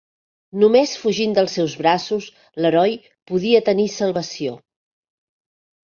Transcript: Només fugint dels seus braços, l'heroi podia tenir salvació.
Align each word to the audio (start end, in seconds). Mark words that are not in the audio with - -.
Només 0.61 0.93
fugint 1.01 1.35
dels 1.39 1.59
seus 1.59 1.75
braços, 1.83 2.31
l'heroi 2.65 2.99
podia 3.33 3.63
tenir 3.71 3.89
salvació. 4.01 4.61